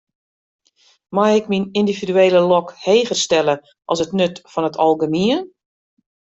[1.15, 3.55] Mei ik myn yndividuele lok heger stelle
[3.91, 5.43] as it nut fan it algemien?